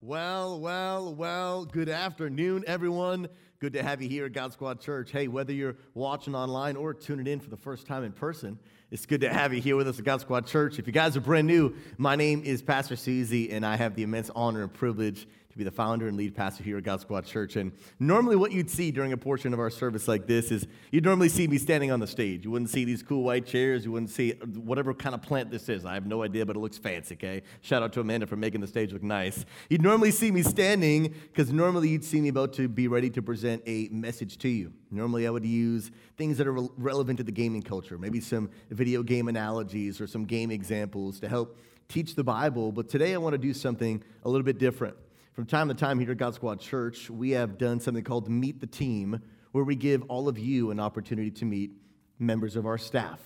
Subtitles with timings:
[0.00, 3.28] Well, well, well, good afternoon, everyone.
[3.58, 5.10] Good to have you here at God Squad Church.
[5.10, 8.60] Hey, whether you're watching online or tuning in for the first time in person,
[8.92, 10.78] it's good to have you here with us at God Squad Church.
[10.78, 14.04] If you guys are brand new, my name is Pastor Susie, and I have the
[14.04, 15.26] immense honor and privilege
[15.58, 17.56] be the founder and lead pastor here at God Squad Church.
[17.56, 21.04] And normally, what you'd see during a portion of our service like this is you'd
[21.04, 22.44] normally see me standing on the stage.
[22.44, 23.84] You wouldn't see these cool white chairs.
[23.84, 25.84] You wouldn't see whatever kind of plant this is.
[25.84, 27.42] I have no idea, but it looks fancy, okay?
[27.60, 29.44] Shout out to Amanda for making the stage look nice.
[29.68, 33.20] You'd normally see me standing because normally you'd see me about to be ready to
[33.20, 34.72] present a message to you.
[34.90, 38.48] Normally, I would use things that are re- relevant to the gaming culture, maybe some
[38.70, 42.70] video game analogies or some game examples to help teach the Bible.
[42.70, 44.96] But today, I want to do something a little bit different.
[45.38, 48.58] From time to time here at God Squad Church, we have done something called Meet
[48.58, 51.70] the Team, where we give all of you an opportunity to meet
[52.18, 53.20] members of our staff.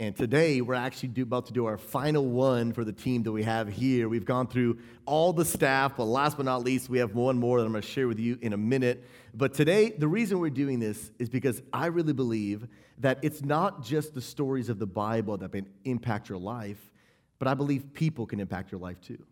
[0.00, 3.30] And today, we're actually do, about to do our final one for the team that
[3.30, 4.08] we have here.
[4.08, 7.60] We've gone through all the staff, but last but not least, we have one more
[7.60, 9.04] that I'm going to share with you in a minute.
[9.32, 12.66] But today, the reason we're doing this is because I really believe
[12.98, 15.52] that it's not just the stories of the Bible that
[15.84, 16.90] impact your life,
[17.38, 19.24] but I believe people can impact your life too.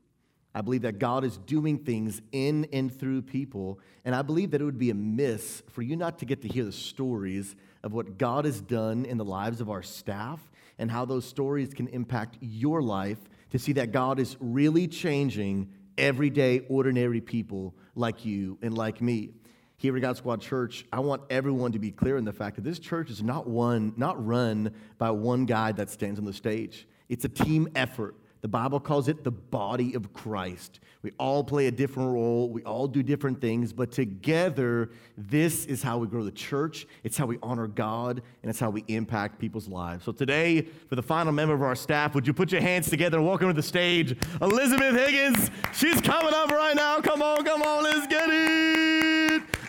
[0.54, 3.78] I believe that God is doing things in and through people.
[4.04, 6.64] And I believe that it would be amiss for you not to get to hear
[6.64, 10.40] the stories of what God has done in the lives of our staff
[10.78, 13.18] and how those stories can impact your life
[13.50, 19.30] to see that God is really changing everyday, ordinary people like you and like me.
[19.76, 22.64] Here at God Squad Church, I want everyone to be clear in the fact that
[22.64, 26.86] this church is not one, not run by one guy that stands on the stage.
[27.08, 28.14] It's a team effort.
[28.40, 30.80] The Bible calls it the body of Christ.
[31.02, 35.82] We all play a different role, we all do different things, but together, this is
[35.82, 36.86] how we grow the church.
[37.04, 40.04] It's how we honor God, and it's how we impact people's lives.
[40.04, 43.18] So, today, for the final member of our staff, would you put your hands together
[43.18, 45.50] and welcome to the stage Elizabeth Higgins?
[45.72, 47.00] She's coming up right now.
[47.00, 48.79] Come on, come on, let's get it.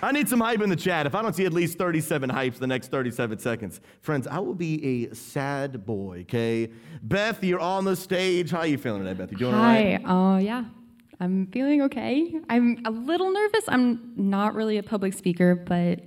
[0.03, 1.05] I need some hype in the chat.
[1.05, 4.55] If I don't see at least 37 hypes the next 37 seconds, friends, I will
[4.55, 6.71] be a sad boy, okay?
[7.03, 8.51] Beth, you're on the stage.
[8.51, 9.31] How are you feeling today, Beth?
[9.31, 10.01] You doing all right?
[10.03, 10.11] Hi.
[10.11, 10.65] Oh, yeah.
[11.19, 12.33] I'm feeling okay.
[12.49, 13.65] I'm a little nervous.
[13.67, 15.99] I'm not really a public speaker, but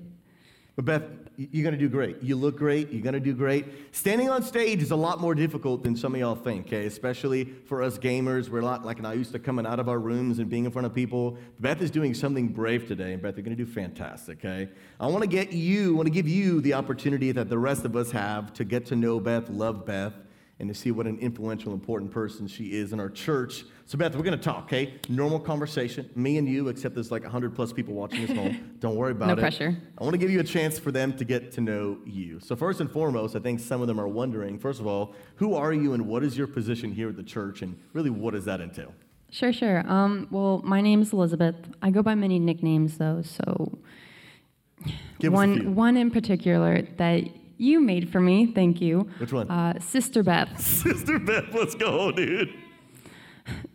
[0.74, 1.02] But Beth,
[1.36, 2.22] you're gonna do great.
[2.22, 2.90] You look great.
[2.90, 3.66] You're gonna do great.
[3.92, 6.86] Standing on stage is a lot more difficult than some of y'all think, okay?
[6.86, 8.48] Especially for us gamers.
[8.48, 10.70] We're a lot like not used to coming out of our rooms and being in
[10.70, 11.36] front of people.
[11.60, 14.68] Beth is doing something brave today, and Beth, you're gonna do fantastic, okay?
[15.00, 18.10] I wanna get you, I wanna give you the opportunity that the rest of us
[18.12, 20.14] have to get to know Beth, love Beth,
[20.60, 23.64] and to see what an influential, important person she is in our church.
[23.86, 24.94] So, Beth, we're going to talk, okay?
[25.08, 28.76] Normal conversation, me and you, except there's like 100 plus people watching this home.
[28.78, 29.36] Don't worry about No it.
[29.36, 29.76] No pressure.
[29.98, 32.38] I want to give you a chance for them to get to know you.
[32.40, 35.54] So, first and foremost, I think some of them are wondering, first of all, who
[35.54, 38.44] are you and what is your position here at the church, and really, what does
[38.44, 38.94] that entail?
[39.30, 39.82] sure, sure.
[39.90, 41.56] Um, well, my name is Elizabeth.
[41.82, 43.22] I go by many nicknames, though.
[43.22, 43.78] So
[45.18, 47.24] Give one one in particular that
[47.56, 48.46] you made for me.
[48.46, 49.08] Thank you.
[49.18, 49.50] Which one?
[49.50, 50.60] Uh, Sister Beth.
[50.84, 52.52] Sister Beth, let's go, dude.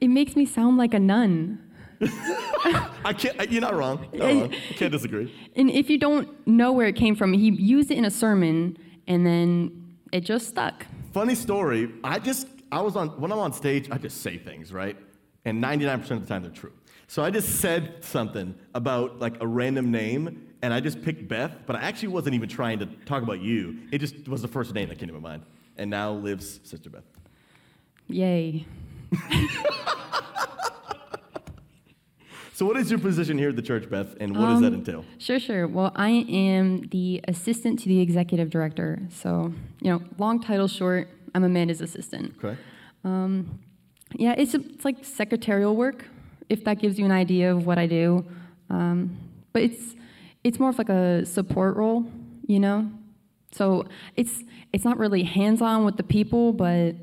[0.01, 1.63] It makes me sound like a nun.
[2.01, 4.07] I can't, you're not wrong.
[4.13, 4.53] Not wrong.
[4.53, 5.33] I can't disagree.
[5.55, 8.77] And if you don't know where it came from, he used it in a sermon,
[9.07, 10.85] and then it just stuck.
[11.13, 11.91] Funny story.
[12.03, 14.97] I just, I was on, when I'm on stage, I just say things, right?
[15.45, 16.71] And 99% of the time they're true.
[17.07, 21.51] So I just said something about like a random name, and I just picked Beth,
[21.65, 23.79] but I actually wasn't even trying to talk about you.
[23.91, 25.43] It just was the first name that came to my mind.
[25.77, 27.03] And now lives Sister Beth.
[28.07, 28.65] Yay.
[32.53, 34.79] So, what is your position here at the church, Beth, and what does that Um,
[34.79, 35.05] entail?
[35.17, 35.65] Sure, sure.
[35.65, 38.99] Well, I am the assistant to the executive director.
[39.09, 42.35] So, you know, long title short, I'm Amanda's assistant.
[42.43, 42.57] Okay.
[44.17, 46.03] Yeah, it's, it's like secretarial work,
[46.49, 48.25] if that gives you an idea of what I do.
[48.69, 49.17] Um,
[49.53, 49.95] but it's
[50.43, 52.05] it's more of like a support role,
[52.47, 52.89] you know.
[53.51, 53.85] So
[54.15, 56.95] it's it's not really hands on with the people, but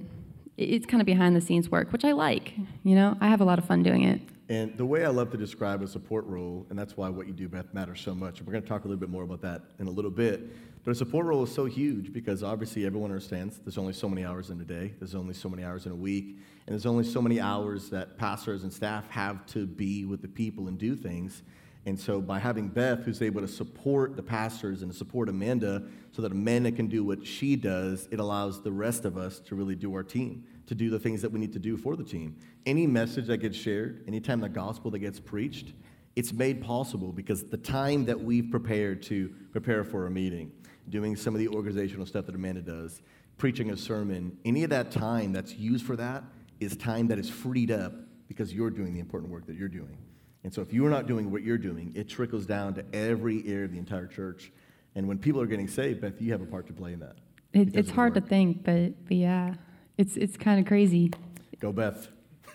[0.56, 2.54] it's kind of behind the scenes work, which I like.
[2.84, 4.20] You know, I have a lot of fun doing it.
[4.48, 7.32] And the way I love to describe a support role, and that's why what you
[7.32, 8.40] do, matters so much.
[8.42, 10.84] We're going to talk a little bit more about that in a little bit.
[10.84, 14.24] But a support role is so huge because obviously everyone understands there's only so many
[14.24, 17.02] hours in a day, there's only so many hours in a week, and there's only
[17.02, 20.94] so many hours that pastors and staff have to be with the people and do
[20.94, 21.42] things.
[21.86, 25.84] And so by having Beth, who's able to support the pastors and to support Amanda
[26.10, 29.54] so that Amanda can do what she does, it allows the rest of us to
[29.54, 32.02] really do our team, to do the things that we need to do for the
[32.02, 32.36] team.
[32.66, 35.74] Any message that gets shared, anytime the gospel that gets preached,
[36.16, 40.50] it's made possible because the time that we've prepared to prepare for a meeting,
[40.88, 43.00] doing some of the organizational stuff that Amanda does,
[43.38, 46.24] preaching a sermon, any of that time that's used for that
[46.58, 47.92] is time that is freed up
[48.26, 49.96] because you're doing the important work that you're doing.
[50.46, 53.42] And so if you are not doing what you're doing, it trickles down to every
[53.48, 54.52] ear of the entire church.
[54.94, 57.16] And when people are getting saved, Beth, you have a part to play in that.
[57.52, 59.54] It, it's hard to think, but, but yeah,
[59.98, 61.10] it's, it's kind of crazy.
[61.58, 62.06] Go, Beth.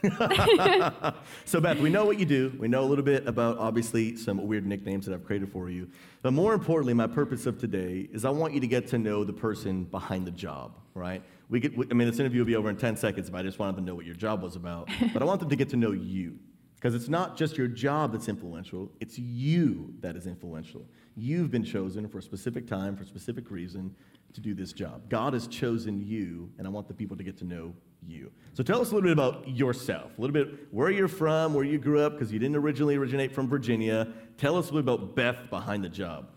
[1.43, 2.55] so, Beth, we know what you do.
[2.57, 5.89] We know a little bit about, obviously, some weird nicknames that I've created for you.
[6.21, 9.25] But more importantly, my purpose of today is I want you to get to know
[9.25, 11.21] the person behind the job, right?
[11.49, 13.59] We get, I mean, this interview will be over in 10 seconds, but I just
[13.59, 14.87] wanted them to know what your job was about.
[15.13, 16.39] but I want them to get to know you.
[16.81, 20.83] Because it's not just your job that's influential, it's you that is influential.
[21.15, 23.95] You've been chosen for a specific time, for a specific reason
[24.33, 25.07] to do this job.
[25.07, 27.75] God has chosen you, and I want the people to get to know
[28.07, 28.31] you.
[28.53, 31.63] So tell us a little bit about yourself, a little bit where you're from, where
[31.63, 34.07] you grew up, because you didn't originally originate from Virginia.
[34.39, 36.29] Tell us a little bit about Beth behind the job.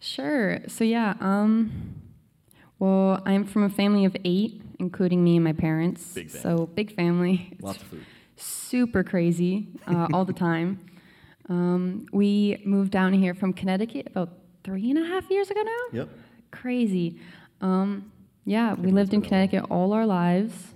[0.00, 0.58] Sure.
[0.66, 1.94] So yeah, um,
[2.80, 6.12] well, I'm from a family of eight, including me and my parents.
[6.12, 6.58] Big family.
[6.58, 7.56] So big family.
[7.60, 8.04] Lots of food.
[8.36, 10.80] Super crazy uh, all the time.
[11.48, 14.30] Um, we moved down here from Connecticut about
[14.64, 15.98] three and a half years ago now.
[16.00, 16.08] Yep.
[16.50, 17.20] Crazy.
[17.60, 18.10] Um,
[18.44, 20.74] yeah, we lived in it's been that Connecticut all our lives,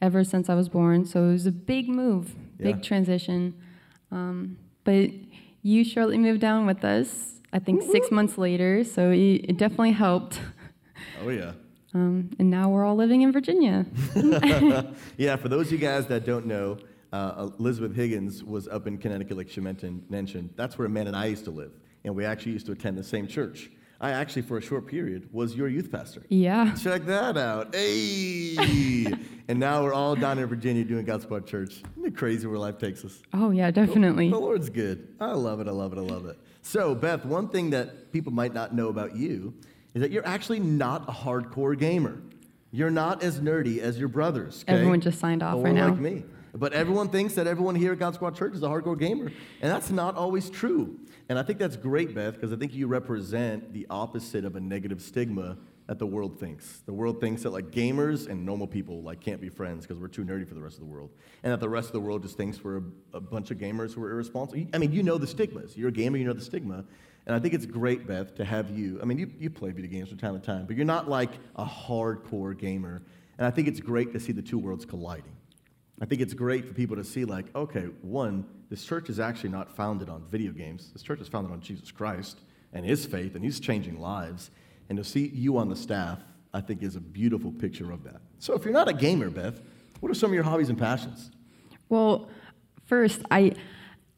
[0.00, 1.04] ever since I was born.
[1.04, 2.82] So it was a big move, big Yeah.
[2.82, 3.54] transition.
[4.10, 5.10] Um, but
[5.62, 7.40] you shortly moved down with us.
[7.52, 10.40] I think six months later, so it definitely helped.
[11.24, 11.52] Oh, yeah.
[11.94, 13.86] Um, and now we're all living in Virginia.
[15.16, 16.78] yeah, for those of you guys that don't know,
[17.12, 20.50] uh, Elizabeth Higgins was up in Connecticut, like she mentioned, mentioned.
[20.56, 21.72] That's where Amanda and I used to live,
[22.04, 23.70] and we actually used to attend the same church.
[24.00, 26.22] I actually, for a short period, was your youth pastor.
[26.28, 26.72] Yeah.
[26.74, 27.74] Check that out.
[27.74, 29.06] Hey!
[29.48, 31.82] and now we're all down in Virginia doing God Squad Church.
[31.96, 33.20] Isn't it crazy where life takes us?
[33.32, 34.30] Oh yeah, definitely.
[34.30, 35.08] The Lord's good.
[35.18, 35.66] I love it.
[35.66, 35.98] I love it.
[35.98, 36.38] I love it.
[36.62, 39.54] So, Beth, one thing that people might not know about you
[39.98, 42.20] is that you're actually not a hardcore gamer.
[42.70, 44.64] You're not as nerdy as your brothers.
[44.68, 44.78] okay?
[44.78, 45.88] Everyone just signed off or right now.
[45.88, 46.22] like me.
[46.54, 49.26] But everyone thinks that everyone here at God Squad Church is a hardcore gamer,
[49.60, 51.00] and that's not always true.
[51.28, 54.60] And I think that's great, Beth, because I think you represent the opposite of a
[54.60, 55.56] negative stigma
[55.88, 56.82] that the world thinks.
[56.86, 60.08] The world thinks that like gamers and normal people like can't be friends because we're
[60.08, 61.10] too nerdy for the rest of the world,
[61.42, 62.82] and that the rest of the world just thinks we're a,
[63.14, 64.66] a bunch of gamers who are irresponsible.
[64.72, 65.76] I mean, you know the stigmas.
[65.76, 66.84] You're a gamer, you know the stigma.
[67.26, 68.98] And I think it's great, Beth, to have you.
[69.02, 71.30] I mean, you, you play video games from time to time, but you're not like
[71.56, 73.02] a hardcore gamer.
[73.36, 75.36] And I think it's great to see the two worlds colliding.
[76.00, 79.50] I think it's great for people to see, like, okay, one, this church is actually
[79.50, 80.90] not founded on video games.
[80.92, 82.38] This church is founded on Jesus Christ
[82.72, 84.50] and his faith, and he's changing lives.
[84.88, 86.18] And to see you on the staff,
[86.54, 88.20] I think is a beautiful picture of that.
[88.38, 89.60] So if you're not a gamer, Beth,
[90.00, 91.30] what are some of your hobbies and passions?
[91.88, 92.28] Well,
[92.86, 93.54] first, I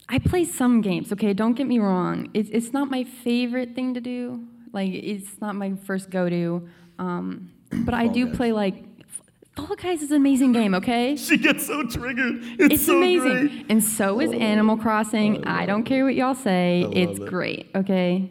[0.09, 1.13] I play some games.
[1.13, 2.31] Okay, don't get me wrong.
[2.35, 4.45] It's it's not my favorite thing to do.
[4.73, 6.69] Like it's not my first go-to.
[6.99, 8.37] Um, but I do Guys.
[8.37, 8.85] play like
[9.57, 10.75] Fall Guys is an amazing game.
[10.75, 11.17] Okay.
[11.17, 12.37] She gets so triggered.
[12.59, 13.49] It's, It's so amazing.
[13.49, 13.67] great.
[13.69, 15.45] And so is Animal Crossing.
[15.45, 16.87] I, don't care what y'all say.
[16.93, 17.27] It's it.
[17.27, 18.31] great, okay?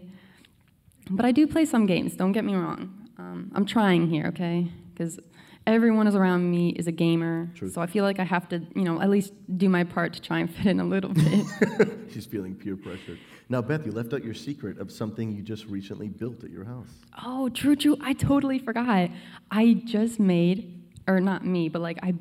[1.10, 2.94] But I do play some games, don't get me wrong.
[3.18, 4.72] Um, I'm trying here, okay?
[4.94, 5.20] Because
[5.68, 7.50] everyone is around me is a gamer.
[7.56, 7.70] True.
[7.70, 10.22] So I feel like I have to, you know, at least do my part to
[10.22, 11.46] try and fit in a little bit.
[12.12, 13.18] She's feeling peer pressure.
[13.50, 16.66] Now, Beth, you left out your secret of something you just recently built at your
[16.66, 16.90] house.
[17.26, 17.98] oh, true, true.
[18.02, 19.10] I totally forgot.
[19.50, 22.14] I just made, or not me, but like I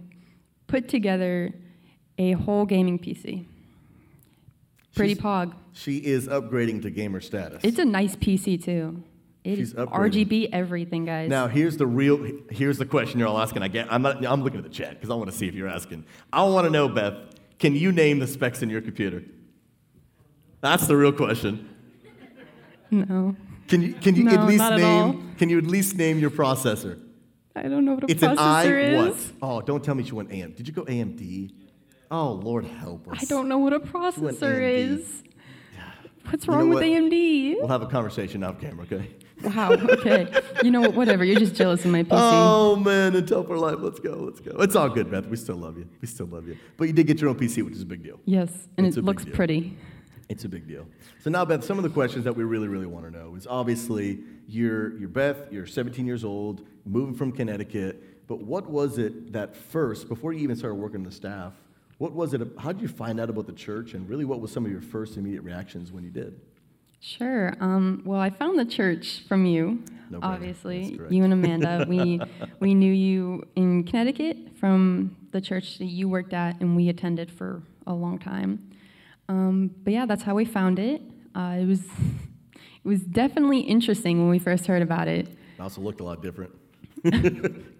[0.67, 1.55] put together
[2.17, 3.44] a whole gaming PC.
[4.94, 5.52] Pretty She's- pog.
[5.73, 7.60] She is upgrading to gamer status.
[7.63, 9.03] It's a nice PC too.
[9.44, 10.27] It She's is upgrading.
[10.27, 11.31] RGB everything, guys.
[11.31, 12.19] Now, here's the real.
[12.51, 13.63] Here's the question you're all asking.
[13.63, 13.91] I get.
[13.93, 14.24] I'm not.
[14.27, 16.05] I'm looking at the chat because I want to see if you're asking.
[16.32, 17.15] I want to know, Beth.
[17.58, 19.22] Can you name the specs in your computer?
[20.60, 21.69] That's the real question.
[22.91, 23.36] no,
[23.69, 23.94] Can you?
[23.94, 24.84] Can you No, at least at name?
[24.84, 25.17] all.
[25.39, 26.98] Can you at least name your processor?
[27.55, 29.08] I don't know what a It's an i processor what?
[29.17, 29.32] is.
[29.41, 30.53] Oh, don't tell me she went AM.
[30.53, 31.53] Did you go AMD?
[32.10, 33.22] Oh, Lord help us.
[33.22, 35.22] I don't know what a processor is.
[36.31, 36.84] What's You know wrong with what?
[36.84, 37.55] AMD?
[37.58, 39.10] We'll have a conversation off camera, okay?
[39.43, 39.72] Wow.
[39.72, 40.27] Okay.
[40.62, 40.94] you know what?
[40.94, 41.24] Whatever.
[41.24, 42.08] You're just jealous of my PC.
[42.12, 43.77] Oh man, Intel for life.
[43.79, 44.15] Let's go.
[44.15, 44.50] Let's go.
[44.62, 45.27] It's all good, Beth.
[45.27, 45.88] We still love you.
[46.00, 46.56] We still love you.
[46.77, 48.19] But you did get your own PC, which is a big deal.
[48.24, 49.34] yes, and It's it looks deal.
[49.34, 49.77] pretty.
[50.29, 50.86] It's a big deal.
[51.20, 53.46] So now, Beth, some of the questions that we really, really want to know is
[53.46, 58.27] obviously you're, you're Beth, you're 17 years old, moving from Connecticut.
[58.27, 61.55] But what was it that first, before you even started working on the staff,
[61.98, 62.40] what was it?
[62.58, 64.81] How did you find out about the church, and really, what was some of your
[64.81, 66.40] first immediate reactions when you did?
[67.00, 67.55] Sure.
[67.60, 70.98] Um, well, I found the church from you, No obviously.
[71.10, 71.86] You and Amanda.
[71.88, 72.20] we
[72.60, 77.31] we knew you in Connecticut from the church that you worked at, and we attended
[77.31, 78.70] for a long time.
[79.28, 81.02] Um, but yeah, that's how we found it.
[81.34, 85.28] Uh, it was it was definitely interesting when we first heard about it.
[85.28, 86.52] It also looked a lot different.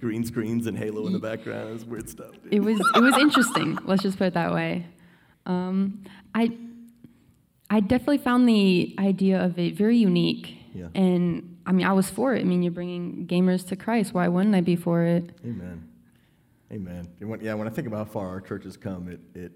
[0.01, 1.75] Green screens and Halo in the background.
[1.75, 2.33] It's weird stuff.
[2.43, 2.55] Dude.
[2.55, 3.79] It was it was interesting.
[3.85, 4.87] Let's just put it that way.
[5.47, 6.57] Um, I
[7.71, 10.57] I definitely found the idea of it very unique.
[10.75, 10.89] Yeah.
[10.95, 12.41] And I mean, I was for it.
[12.41, 14.15] I mean, you're bringing gamers to Christ.
[14.15, 15.31] Why wouldn't I be for it?
[15.45, 15.89] Amen.
[16.73, 17.09] Amen.
[17.21, 19.53] When, yeah, when I think about how far our church has come, it, it,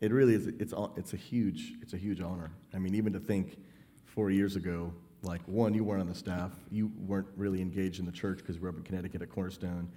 [0.00, 2.50] it really is, it's, it's a huge, it's a huge honor.
[2.74, 3.58] I mean, even to think
[4.04, 4.92] four years ago,
[5.26, 8.56] like one, you weren't on the staff, you weren't really engaged in the church because
[8.56, 9.88] we were up in Connecticut at Cornerstone,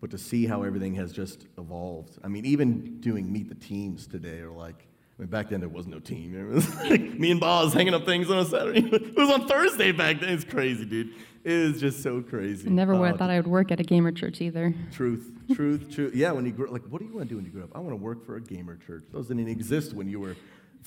[0.00, 2.18] but to see how everything has just evolved.
[2.24, 4.86] I mean, even doing meet the teams today or like,
[5.18, 6.34] I mean, back then there was no team.
[6.38, 8.80] It was like me and Boz hanging up things on a Saturday.
[8.92, 10.30] It was on Thursday back then.
[10.30, 11.10] It's crazy, dude.
[11.44, 12.68] It is just so crazy.
[12.68, 14.74] Never would Uh, have thought I would work at a gamer church either.
[14.92, 16.14] Truth, truth, truth.
[16.14, 17.70] Yeah, when you grow, like, what do you want to do when you grow up?
[17.74, 19.04] I want to work for a gamer church.
[19.12, 20.36] Those didn't even exist when you were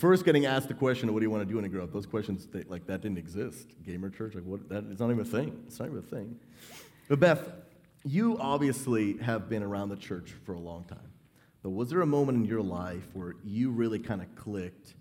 [0.02, 1.84] first getting asked the question of what do you want to do when you grow
[1.84, 1.94] up.
[1.94, 3.68] Those questions, they, like, that didn't exist.
[3.86, 4.68] Gamer church, like, what?
[4.68, 5.64] That, it's not even a thing.
[5.68, 6.40] It's not even a thing.
[7.08, 7.48] But Beth,
[8.04, 11.12] you obviously have been around the church for a long time.
[11.62, 14.96] But was there a moment in your life where you really kind of clicked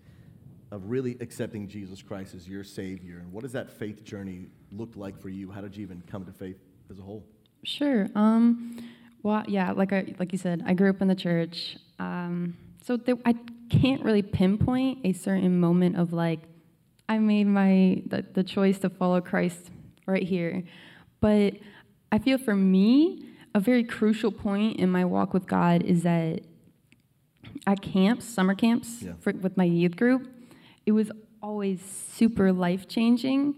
[0.69, 3.17] of really accepting Jesus Christ as your Savior?
[3.17, 5.49] And what does that faith journey look like for you?
[5.49, 6.57] How did you even come to faith
[6.91, 7.25] as a whole?
[7.63, 8.07] Sure.
[8.13, 8.77] Um,
[9.23, 11.77] well, yeah, like I like you said, I grew up in the church.
[11.97, 13.35] Um, so I
[13.79, 16.39] can't really pinpoint a certain moment of like
[17.07, 19.69] I made my the, the choice to follow Christ
[20.05, 20.63] right here.
[21.19, 21.55] But
[22.11, 26.41] I feel for me, a very crucial point in my walk with God is that
[27.67, 29.13] at camps, summer camps, Yeah.
[29.19, 30.27] for, with my youth group,
[30.85, 31.11] it was
[31.41, 33.55] always super life changing.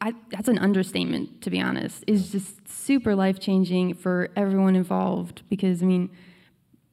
[0.00, 2.04] I, that's an understatement, to be honest.
[2.06, 6.10] It's just super life changing for everyone involved because, I mean,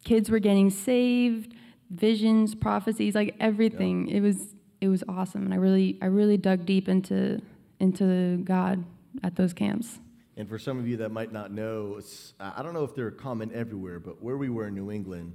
[0.05, 1.53] kids were getting saved,
[1.89, 4.07] visions, prophecies, like everything.
[4.09, 7.41] It was it was awesome, and I really I really dug deep into
[7.79, 8.83] into God
[9.23, 9.99] at those camps.
[10.35, 13.09] And for some of you that might not know, it's- I don't know if they're
[13.09, 15.33] common everywhere, but where we were in New England,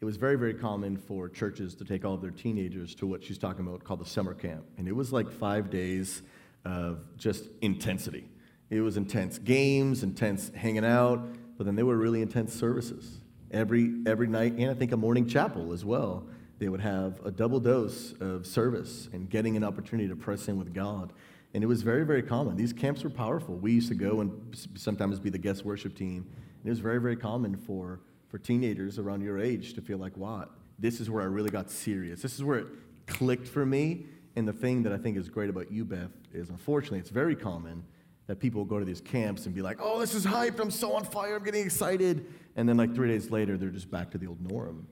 [0.00, 3.24] it was very, very common for churches to take all of their teenagers to what
[3.24, 4.64] she's talking about called the summer camp.
[4.78, 6.22] And it was like five days
[6.64, 8.28] of just intensity.
[8.70, 13.18] It was intense games, intense hanging out, but then they were really intense services.
[13.54, 16.26] Every, every night, and I think a morning chapel as well.
[16.58, 20.58] They would have a double dose of service and getting an opportunity to press in
[20.58, 21.12] with God.
[21.54, 22.56] And it was very, very common.
[22.56, 23.54] These camps were powerful.
[23.54, 26.26] We used to go and sometimes be the guest worship team.
[26.26, 30.16] And it was very, very common for, for teenagers around your age to feel like,
[30.16, 30.48] wow,
[30.80, 32.22] this is where I really got serious.
[32.22, 32.66] This is where it
[33.06, 34.06] clicked for me.
[34.34, 37.36] And the thing that I think is great about you, Beth, is unfortunately it's very
[37.36, 37.84] common
[38.26, 40.58] that people go to these camps and be like, oh, this is hyped.
[40.58, 41.36] I'm so on fire.
[41.36, 42.26] I'm getting excited.
[42.56, 44.86] And then, like, three days later, they're just back to the old norm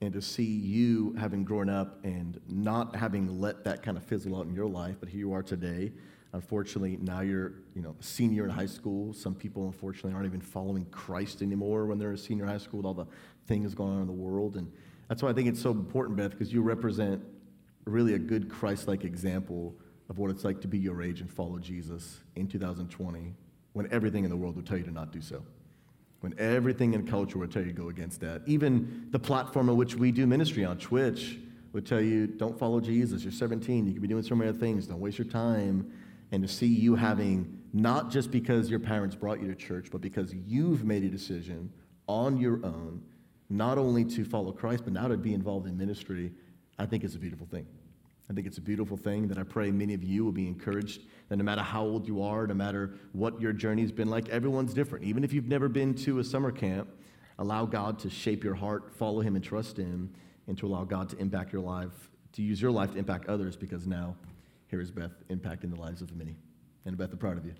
[0.00, 4.36] and to see you having grown up and not having let that kind of fizzle
[4.36, 5.92] out in your life, but here you are today.
[6.32, 9.12] Unfortunately, now you're, you know, a senior in high school.
[9.12, 12.78] Some people, unfortunately, aren't even following Christ anymore when they're a senior in high school
[12.78, 13.06] with all the
[13.46, 14.56] things going on in the world.
[14.56, 14.72] And
[15.08, 17.22] that's why I think it's so important, Beth, because you represent
[17.84, 19.74] really a good Christ-like example
[20.10, 23.32] of what it's like to be your age and follow Jesus in 2020
[23.72, 25.42] when everything in the world would tell you to not do so
[26.20, 28.42] when everything in culture would tell you to go against that.
[28.46, 31.38] Even the platform on which we do ministry on Twitch
[31.72, 33.22] would tell you, don't follow Jesus.
[33.22, 33.86] You're 17.
[33.86, 34.86] You could be doing so many other things.
[34.86, 35.90] Don't waste your time.
[36.32, 40.00] And to see you having, not just because your parents brought you to church, but
[40.00, 41.72] because you've made a decision
[42.06, 43.02] on your own,
[43.48, 46.32] not only to follow Christ, but now to be involved in ministry,
[46.78, 47.66] I think is a beautiful thing.
[48.30, 51.02] I think it's a beautiful thing that I pray many of you will be encouraged
[51.28, 54.72] that no matter how old you are, no matter what your journey's been like, everyone's
[54.72, 55.04] different.
[55.04, 56.88] Even if you've never been to a summer camp,
[57.40, 60.14] allow God to shape your heart, follow Him and trust Him,
[60.46, 63.56] and to allow God to impact your life, to use your life to impact others
[63.56, 64.14] because now
[64.68, 66.36] here is Beth impacting the lives of many.
[66.86, 67.54] And Beth, I'm proud of you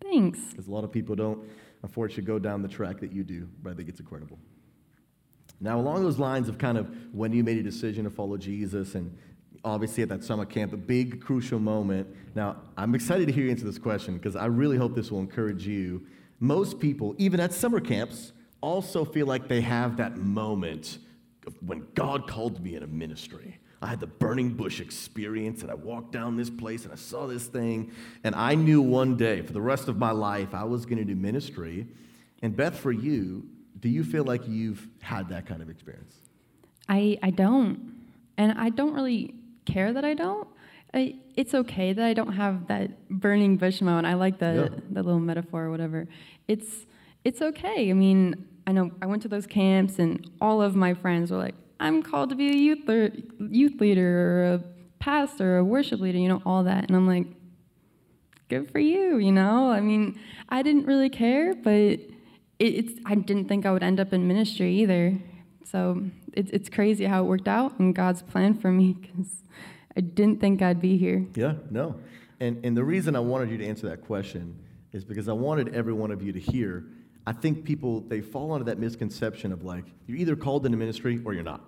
[0.00, 0.38] Thanks.
[0.50, 1.46] because a lot of people don't,
[1.82, 4.38] unfortunately, go down the track that you do, but I think it's incredible.
[5.60, 8.94] Now, along those lines of kind of when you made a decision to follow Jesus,
[8.94, 9.16] and
[9.64, 12.06] obviously at that summer camp, a big crucial moment.
[12.34, 15.20] Now, I'm excited to hear you answer this question because I really hope this will
[15.20, 16.06] encourage you.
[16.40, 20.98] Most people, even at summer camps, also feel like they have that moment
[21.60, 23.58] when God called me in a ministry.
[23.82, 27.26] I had the burning bush experience, and I walked down this place and I saw
[27.26, 27.92] this thing,
[28.24, 31.04] and I knew one day for the rest of my life I was going to
[31.04, 31.86] do ministry.
[32.42, 33.46] And Beth, for you,
[33.80, 36.16] do you feel like you've had that kind of experience?
[36.88, 37.94] I, I don't.
[38.38, 39.34] And I don't really
[39.66, 40.48] care that I don't.
[40.92, 44.06] I, it's okay that I don't have that burning bush moment.
[44.06, 44.80] I like the, Yeah.
[44.90, 46.06] the little metaphor or whatever.
[46.46, 46.86] It's,
[47.24, 47.90] it's okay.
[47.90, 51.38] I mean, I know I went to those camps and all of my friends were
[51.38, 54.64] like, I'm called to be a youth, leader, youth leader or a
[55.00, 56.84] pastor or a worship leader, you know, all that.
[56.86, 57.26] And I'm like,
[58.48, 59.70] good for you, you know?
[59.72, 60.18] I mean,
[60.48, 62.04] I didn't really care, but it,
[62.60, 65.18] it's, I didn't think I would end up in ministry either.
[65.64, 66.02] So
[66.32, 69.42] it's, it's crazy how it worked out and God's plan for me because
[69.96, 71.26] I didn't think I'd be here.
[71.34, 71.96] Yeah, no.
[72.40, 74.58] And, and the reason I wanted you to answer that question
[74.92, 76.84] is because I wanted every one of you to hear.
[77.26, 81.20] I think people, they fall into that misconception of like, you're either called into ministry
[81.24, 81.64] or you're not.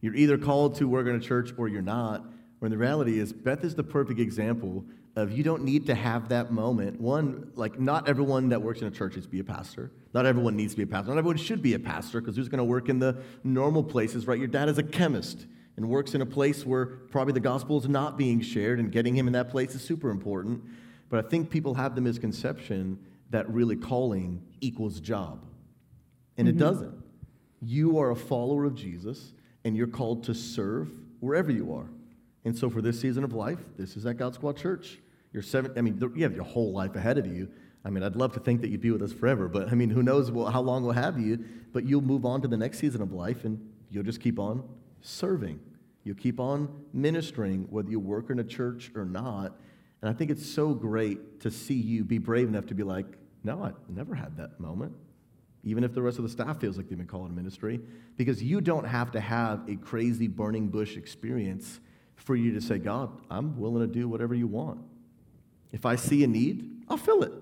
[0.00, 2.24] You're either called to work in a church or you're not.
[2.60, 4.84] When the reality is, Beth is the perfect example
[5.16, 7.00] of you don't need to have that moment.
[7.00, 9.90] One, like, not everyone that works in a church needs to be a pastor.
[10.14, 11.08] Not everyone needs to be a pastor.
[11.08, 14.26] Not everyone should be a pastor because who's going to work in the normal places,
[14.26, 14.38] right?
[14.38, 17.88] Your dad is a chemist and works in a place where probably the gospel is
[17.88, 20.62] not being shared, and getting him in that place is super important.
[21.08, 22.98] But I think people have the misconception
[23.30, 25.44] that really calling equals job.
[26.36, 26.56] And mm-hmm.
[26.56, 26.94] it doesn't.
[27.62, 29.32] You are a follower of Jesus,
[29.64, 30.90] and you're called to serve
[31.20, 31.88] wherever you are.
[32.44, 34.98] And so for this season of life, this is at God Squad Church.
[35.32, 37.48] You're seven, I mean, you have your whole life ahead of you.
[37.84, 39.90] I mean, I'd love to think that you'd be with us forever, but I mean,
[39.90, 43.00] who knows how long we'll have you, but you'll move on to the next season
[43.00, 44.68] of life and you'll just keep on
[45.00, 45.60] serving.
[46.04, 49.58] You'll keep on ministering, whether you work in a church or not.
[50.02, 53.06] And I think it's so great to see you be brave enough to be like,
[53.44, 54.92] no, I never had that moment.
[55.62, 57.80] Even if the rest of the staff feels like they've been called to ministry,
[58.16, 61.80] because you don't have to have a crazy burning bush experience
[62.20, 64.80] for you to say, God, I'm willing to do whatever you want.
[65.72, 67.32] If I see a need, I'll fill it.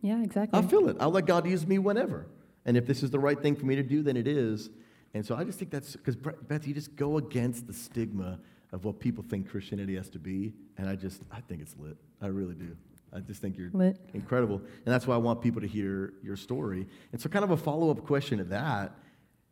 [0.00, 0.58] Yeah, exactly.
[0.58, 0.96] I'll fill it.
[1.00, 2.26] I'll let God use me whenever.
[2.64, 4.70] And if this is the right thing for me to do, then it is.
[5.12, 8.40] And so I just think that's because, Beth, you just go against the stigma
[8.72, 10.52] of what people think Christianity has to be.
[10.76, 11.96] And I just, I think it's lit.
[12.20, 12.76] I really do.
[13.12, 13.98] I just think you're lit.
[14.12, 14.56] incredible.
[14.56, 16.86] And that's why I want people to hear your story.
[17.12, 18.96] And so, kind of a follow up question to that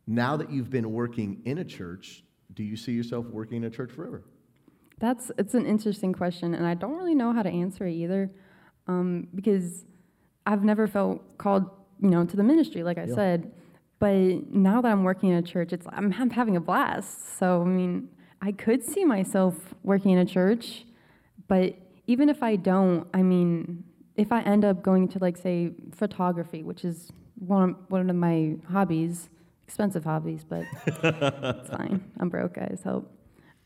[0.05, 2.23] now that you've been working in a church,
[2.53, 4.23] do you see yourself working in a church forever?
[5.03, 8.31] That's it's an interesting question, and I don't really know how to answer it either,
[8.87, 9.83] um, because
[10.45, 11.69] I've never felt called,
[11.99, 13.15] you know, to the ministry, like I yeah.
[13.15, 13.51] said.
[13.99, 17.37] But now that I'm working in a church, it's I'm, I'm having a blast.
[17.37, 18.07] So I mean,
[18.41, 20.85] I could see myself working in a church,
[21.49, 21.75] but
[22.07, 23.83] even if I don't, I mean,
[24.15, 28.15] if I end up going to like say photography, which is one of, one of
[28.15, 29.29] my hobbies,
[29.67, 32.09] expensive hobbies, but it's fine.
[32.21, 32.79] I'm broke, guys.
[32.85, 33.12] Help.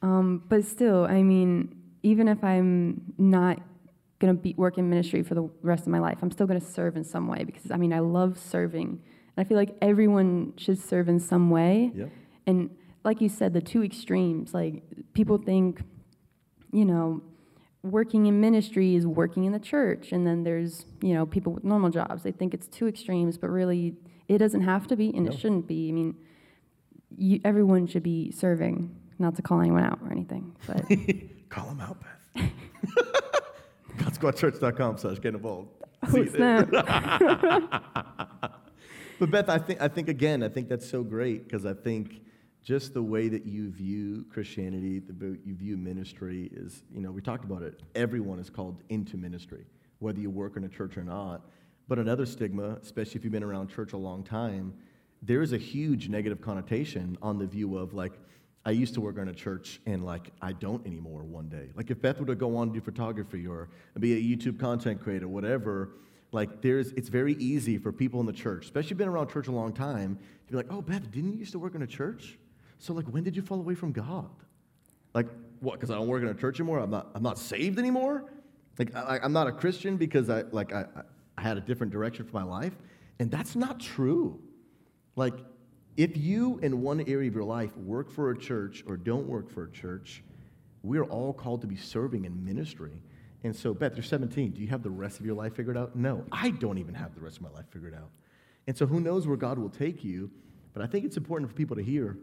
[0.01, 3.59] Um, but still, I mean, even if I'm not
[4.19, 6.95] gonna be work in ministry for the rest of my life, I'm still gonna serve
[6.95, 8.87] in some way because I mean, I love serving.
[8.89, 11.91] And I feel like everyone should serve in some way.
[11.95, 12.11] Yep.
[12.45, 12.69] And
[13.03, 14.83] like you said, the two extremes, like
[15.13, 15.81] people think,
[16.71, 17.21] you know,
[17.83, 20.11] working in ministry is working in the church.
[20.11, 22.23] And then there's, you know, people with normal jobs.
[22.23, 23.95] They think it's two extremes, but really
[24.27, 25.31] it doesn't have to be and no.
[25.31, 25.89] it shouldn't be.
[25.89, 26.15] I mean,
[27.17, 30.55] you, everyone should be serving, not to call anyone out or anything.
[30.65, 30.85] But
[31.49, 31.97] call them out,
[32.35, 32.51] Beth.
[33.97, 35.69] GodSquadChurch.com slash get involved.
[36.13, 36.69] Oh, snap.
[39.19, 42.21] But Beth, I think I think again, I think that's so great because I think
[42.63, 47.11] just the way that you view Christianity, the way you view ministry is, you know,
[47.11, 47.81] we talked about it.
[47.95, 49.65] Everyone is called into ministry,
[49.99, 51.49] whether you work in a church or not.
[51.87, 54.73] But another stigma, especially if you've been around church a long time,
[55.21, 58.13] there is a huge negative connotation on the view of like,
[58.67, 61.69] I used to work in a church and like I don't anymore one day.
[61.73, 65.01] Like if Beth were to go on to do photography or be a YouTube content
[65.01, 65.91] creator, whatever,
[66.33, 69.51] like there's it's very easy for people in the church especially been around church a
[69.53, 72.37] long time to be like oh beth didn't you used to work in a church?
[72.77, 74.35] So like when did you fall away from god?
[75.13, 75.27] Like
[75.61, 76.79] what because i don't work in a church anymore?
[76.79, 78.25] I'm not i'm not saved anymore?
[78.77, 80.83] Like I, am not a christian because i like I,
[81.37, 82.73] I had a different direction for my life?
[83.19, 84.41] And that's not true.
[85.15, 85.35] Like
[85.97, 89.49] if you in one area of your life work for a church or don't work
[89.49, 90.23] for a church
[90.83, 93.01] we're all called to be serving in ministry
[93.43, 94.51] and so, Beth, you're 17.
[94.51, 95.95] Do you have the rest of your life figured out?
[95.95, 98.09] No, I don't even have the rest of my life figured out.
[98.65, 100.31] And so, who knows where God will take you?
[100.73, 102.17] But I think it's important for people to hear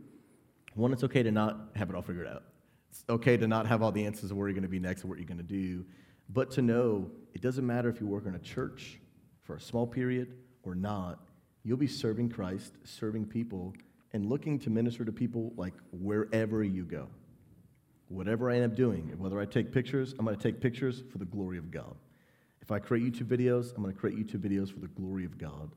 [0.75, 2.43] one, it's okay to not have it all figured out.
[2.91, 5.03] It's okay to not have all the answers of where you're going to be next
[5.03, 5.85] and what you're going to do.
[6.29, 8.99] But to know it doesn't matter if you work in a church
[9.45, 10.35] for a small period
[10.65, 11.21] or not,
[11.65, 13.75] you'll be serving Christ, serving people,
[14.13, 17.09] and looking to minister to people like wherever you go
[18.09, 21.19] whatever I end up doing, whether I take pictures, I'm going to take pictures for
[21.19, 21.95] the glory of God.
[22.61, 25.37] If I create YouTube videos, I'm going to create YouTube videos for the glory of
[25.39, 25.71] God.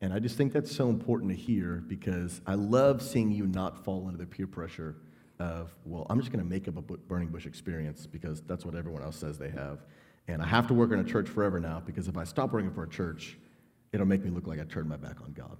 [0.00, 3.84] And I just think that's so important to hear because I love seeing you not
[3.84, 4.96] fall into the peer pressure
[5.38, 8.74] of, well, I'm just going to make up a burning bush experience because that's what
[8.74, 9.84] everyone else says they have.
[10.28, 12.70] And I have to work in a church forever now because if I stop working
[12.70, 13.36] for a church,
[13.92, 15.56] it'll make me look like I turned my back on God.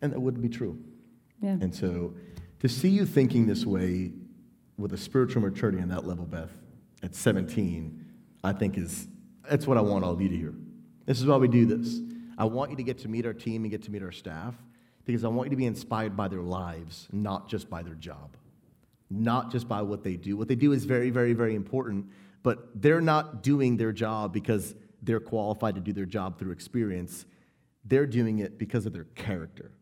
[0.00, 0.78] And that wouldn't be true.
[1.42, 1.56] Yeah.
[1.60, 2.14] And so
[2.60, 4.12] to see you thinking this way
[4.76, 6.52] with a spiritual maturity on that level, Beth,
[7.02, 8.04] at 17,
[8.44, 9.08] I think is
[9.48, 10.54] that's what I want all of you to hear.
[11.06, 12.00] This is why we do this.
[12.36, 14.54] I want you to get to meet our team and get to meet our staff
[15.04, 18.36] because I want you to be inspired by their lives, not just by their job.
[19.10, 20.36] not just by what they do.
[20.36, 22.06] What they do is very, very, very important,
[22.42, 27.24] but they're not doing their job because they're qualified to do their job through experience.
[27.84, 29.72] They're doing it because of their character.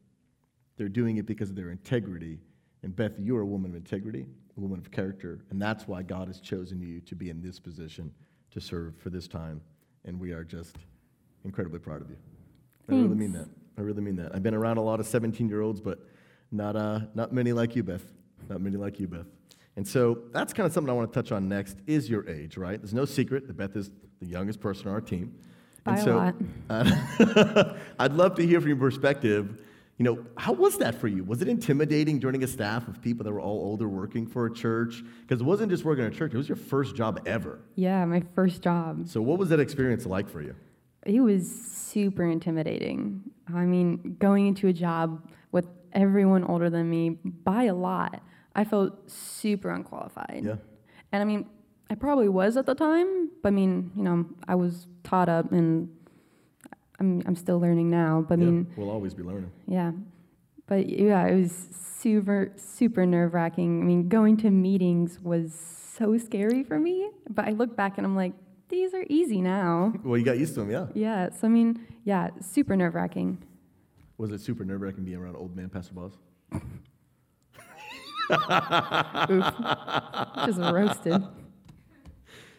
[0.77, 2.39] They're doing it because of their integrity.
[2.83, 6.29] And Beth, you're a woman of integrity, a woman of character, and that's why God
[6.29, 8.13] has chosen you to be in this position
[8.51, 9.61] to serve for this time.
[10.05, 10.77] And we are just
[11.45, 12.17] incredibly proud of you.
[12.89, 13.49] I really mean that.
[13.77, 14.35] I really mean that.
[14.35, 15.99] I've been around a lot of 17 year olds, but
[16.53, 18.05] not, uh, not many like you, Beth.
[18.49, 19.27] Not many like you, Beth.
[19.77, 22.57] And so that's kind of something I want to touch on next is your age,
[22.57, 22.81] right?
[22.81, 25.35] There's no secret that Beth is the youngest person on our team.
[25.87, 26.35] By so, a lot.
[26.69, 29.63] Uh, I'd love to hear from your perspective.
[29.99, 31.23] You know, how was that for you?
[31.23, 34.53] Was it intimidating joining a staff of people that were all older working for a
[34.53, 35.05] church?
[35.23, 37.61] Because it wasn't just working at a church, it was your first job ever.
[37.77, 39.09] Yeah, my first job.
[39.09, 40.57] So, what was that experience like for you?
[41.07, 43.23] It was super intimidating.
[43.55, 48.23] I mean, going into a job with everyone older than me by a lot,
[48.57, 50.43] I felt super unqualified.
[50.45, 50.57] Yeah.
[51.13, 51.47] And I mean,
[51.89, 55.53] I probably was at the time, but I mean, you know, I was taught up
[55.53, 55.89] and
[56.99, 58.25] I'm, I'm still learning now.
[58.29, 59.51] But I Yeah, mean, we'll always be learning.
[59.69, 59.93] yeah.
[60.67, 63.81] But yeah, it was super, super nerve wracking.
[63.81, 67.09] I mean, going to meetings was so scary for me.
[67.31, 68.33] But I look back and I'm like,
[68.69, 69.93] these are easy now.
[70.03, 70.87] Well, you got used to them, yeah.
[70.95, 71.31] Yeah.
[71.31, 73.39] So, I mean, yeah, super nerve wracking.
[74.19, 76.13] Was it super nerve wracking being around old man Pastor Boz?
[80.47, 81.23] Just roasted.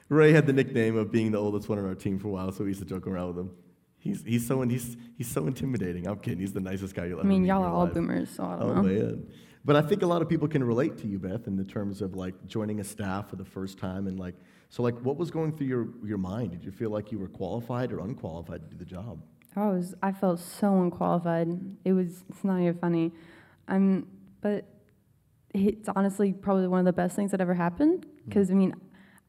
[0.09, 2.51] Ray had the nickname of being the oldest one on our team for a while,
[2.51, 3.51] so we used to joke around with him.
[3.99, 6.07] He's, he's, so, he's, he's so intimidating.
[6.07, 6.39] I'm kidding.
[6.39, 7.93] He's the nicest guy you'll I ever mean, meet in y'all are all life.
[7.93, 8.81] boomers, so I don't Oh, know.
[8.83, 9.27] man.
[9.65, 12.01] But I think a lot of people can relate to you, Beth, in the terms
[12.01, 14.35] of like joining a staff for the first time and like,
[14.69, 16.51] so like what was going through your, your mind?
[16.51, 19.21] Did you feel like you were qualified or unqualified to do the job?
[19.57, 21.47] I was I felt so unqualified.
[21.83, 23.11] It was it's not even funny.
[23.67, 24.07] I'm
[24.39, 24.65] but
[25.53, 28.29] it's honestly probably one of the best things that ever happened hmm.
[28.29, 28.73] because I mean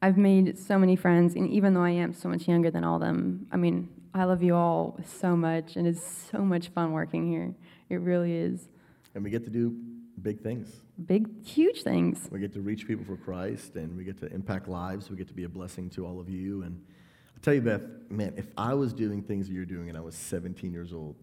[0.00, 2.96] I've made so many friends and even though I am so much younger than all
[2.96, 6.92] of them, I mean I love you all so much and it's so much fun
[6.92, 7.54] working here.
[7.88, 8.68] It really is.
[9.14, 9.76] And we get to do
[10.22, 10.80] big things.
[11.06, 12.28] Big huge things.
[12.30, 15.10] We get to reach people for Christ and we get to impact lives.
[15.10, 16.62] We get to be a blessing to all of you.
[16.62, 16.84] And
[17.34, 20.00] I'll tell you, Beth, man, if I was doing things that you're doing and I
[20.00, 21.16] was 17 years old,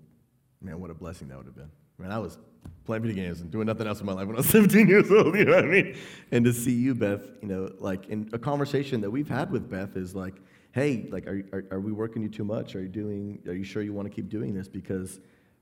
[0.61, 1.71] man, what a blessing that would have been.
[1.97, 2.38] Man, I was
[2.86, 5.12] playing video games and doing nothing else in my life when I was 17 years
[5.12, 5.97] old, you know what I mean?
[6.31, 9.69] And to see you, Beth, you know, like in a conversation that we've had with
[9.69, 10.36] Beth is like,
[10.73, 12.75] hey, like, are, are, are we working you too much?
[12.75, 14.67] Are you doing, are you sure you want to keep doing this?
[14.67, 15.19] Because,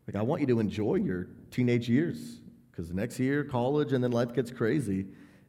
[0.08, 2.40] like, I want you to enjoy your teenage years.
[2.72, 5.06] Because the next year, college, and then life gets crazy.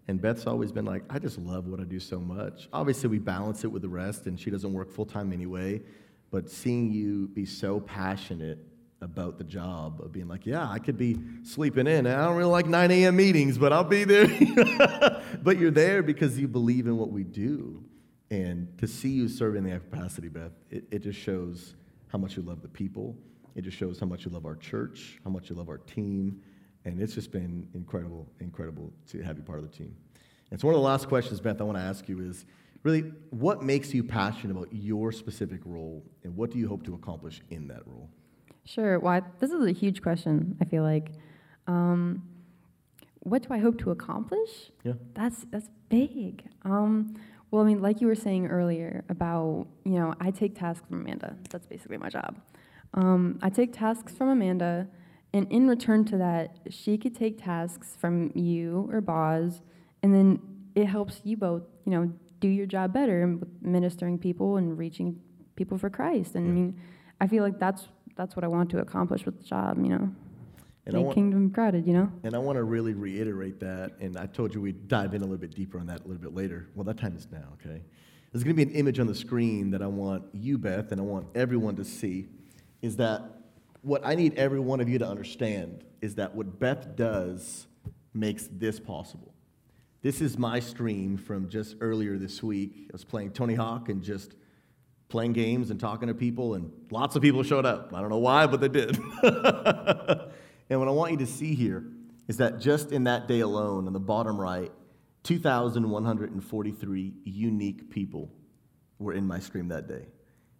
[0.06, 2.68] And Beth's always been like, I just love what I do so much.
[2.74, 5.80] Obviously, we balance it with the rest, and she doesn't work full time anyway.
[6.30, 8.58] But seeing you be so passionate
[9.04, 12.50] about the job of being like, yeah, I could be sleeping in, I don't really
[12.50, 13.16] like 9 a.m.
[13.16, 14.26] meetings, but I'll be there.
[15.42, 17.84] but you're there because you believe in what we do.
[18.30, 21.74] And to see you serve in that capacity, Beth, it, it just shows
[22.08, 23.16] how much you love the people.
[23.54, 26.40] It just shows how much you love our church, how much you love our team.
[26.84, 29.94] And it's just been incredible, incredible to have you part of the team.
[30.50, 32.44] And so, one of the last questions, Beth, I want to ask you is
[32.82, 36.94] really, what makes you passionate about your specific role, and what do you hope to
[36.94, 38.10] accomplish in that role?
[38.64, 38.98] Sure.
[38.98, 40.56] Well, I, this is a huge question.
[40.60, 41.12] I feel like,
[41.66, 42.22] um,
[43.20, 44.70] what do I hope to accomplish?
[44.82, 44.94] Yeah.
[45.14, 46.44] That's that's big.
[46.62, 47.14] Um,
[47.50, 51.00] well, I mean, like you were saying earlier about, you know, I take tasks from
[51.02, 51.36] Amanda.
[51.50, 52.36] That's basically my job.
[52.94, 54.88] Um, I take tasks from Amanda,
[55.32, 59.62] and in return to that, she could take tasks from you or Boz,
[60.02, 60.40] and then
[60.74, 65.20] it helps you both, you know, do your job better and ministering people and reaching
[65.56, 66.34] people for Christ.
[66.34, 66.80] And I mean,
[67.20, 70.10] I feel like that's that's what I want to accomplish with the job, you know,
[70.86, 72.10] And make want, kingdom crowded, you know.
[72.22, 75.24] and I want to really reiterate that, and I told you we'd dive in a
[75.24, 76.68] little bit deeper on that a little bit later.
[76.74, 77.82] Well, that time is now, okay?
[78.32, 81.00] There's going to be an image on the screen that I want you, Beth, and
[81.00, 82.28] I want everyone to see
[82.82, 83.22] is that
[83.82, 87.66] what I need every one of you to understand is that what Beth does
[88.12, 89.32] makes this possible.
[90.02, 92.88] This is my stream from just earlier this week.
[92.90, 94.34] I was playing Tony Hawk and just
[95.08, 97.92] playing games and talking to people, and lots of people showed up.
[97.94, 98.98] I don't know why, but they did.
[99.22, 101.84] and what I want you to see here
[102.28, 104.72] is that just in that day alone, on the bottom right,
[105.24, 108.30] 2,143 unique people
[108.98, 110.06] were in my stream that day.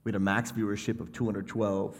[0.04, 1.96] We had a max viewership of 212,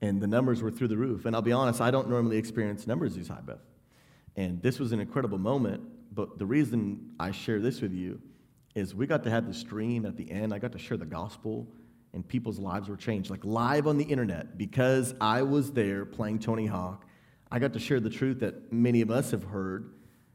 [0.00, 1.24] and the numbers were through the roof.
[1.24, 3.58] And I'll be honest, I don't normally experience numbers these high, Beth.
[4.36, 5.82] And this was an incredible moment,
[6.14, 8.20] but the reason I share this with you
[8.78, 10.54] is we got to have the stream at the end.
[10.54, 11.66] I got to share the gospel,
[12.14, 16.38] and people's lives were changed, like live on the internet, because I was there playing
[16.38, 17.04] Tony Hawk.
[17.50, 19.92] I got to share the truth that many of us have heard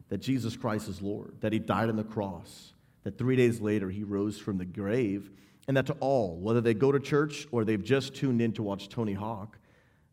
[0.09, 3.89] that Jesus Christ is Lord, that he died on the cross, that three days later
[3.89, 5.31] he rose from the grave,
[5.67, 8.63] and that to all, whether they go to church or they've just tuned in to
[8.63, 9.57] watch Tony Hawk,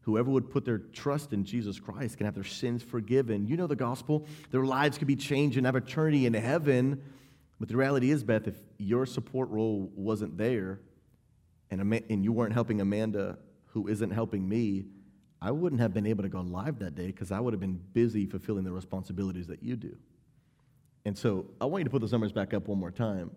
[0.02, 3.46] whoever would put their trust in Jesus Christ can have their sins forgiven.
[3.46, 7.02] You know the gospel, their lives could be changed and have eternity in heaven.
[7.60, 10.80] But the reality is, Beth, if your support role wasn't there
[11.70, 14.86] and, and you weren't helping Amanda, who isn't helping me,
[15.42, 17.80] I wouldn't have been able to go live that day because I would have been
[17.92, 19.94] busy fulfilling the responsibilities that you do.
[21.04, 23.30] And so I want you to put those numbers back up one more time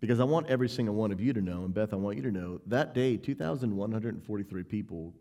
[0.00, 2.22] because I want every single one of you to know, and Beth, I want you
[2.24, 5.14] to know that day, 2,143 people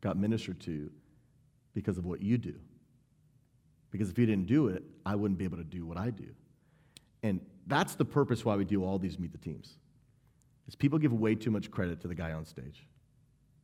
[0.00, 0.90] got ministered to
[1.74, 2.54] because of what you do.
[3.90, 6.28] Because if you didn't do it, I wouldn't be able to do what I do.
[7.22, 9.76] And that's the purpose why we do all these meet the teams.
[10.68, 12.86] Is people give way too much credit to the guy on stage.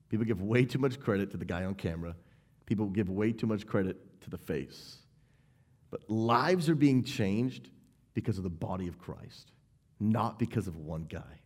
[0.09, 2.15] People give way too much credit to the guy on camera.
[2.67, 4.99] People give way too much credit to the face.
[5.91, 7.71] But lives are being changed
[8.15, 9.53] because of the body of Christ,
[10.01, 11.41] not because of one guy,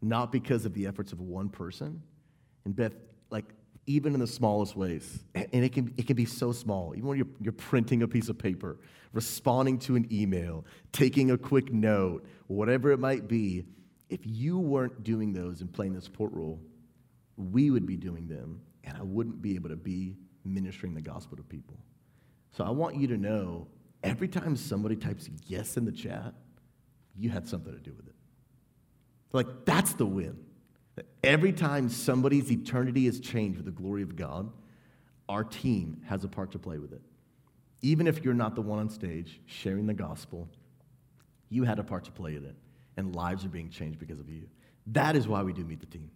[0.00, 2.02] not because of the efforts of one person.
[2.64, 2.94] And Beth,
[3.30, 3.46] like,
[3.88, 7.16] even in the smallest ways, and it can, it can be so small, even when
[7.16, 8.78] you're, you're printing a piece of paper,
[9.14, 13.64] responding to an email, taking a quick note, whatever it might be,
[14.10, 16.60] if you weren't doing those and playing the support role,
[17.36, 21.38] we would be doing them, and I wouldn't be able to be ministering the gospel
[21.38, 21.78] to people.
[22.50, 23.68] So I want you to know
[24.02, 26.34] every time somebody types yes in the chat,
[27.16, 28.14] you had something to do with it.
[29.32, 30.38] Like, that's the win.
[30.98, 34.50] That every time somebody's eternity is changed with the glory of God,
[35.28, 37.00] our team has a part to play with it.
[37.82, 40.48] Even if you're not the one on stage sharing the gospel,
[41.50, 42.56] you had a part to play in it,
[42.96, 44.48] and lives are being changed because of you.
[44.88, 46.10] That is why we do meet the team.